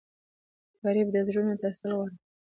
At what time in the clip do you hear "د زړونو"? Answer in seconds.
1.11-1.53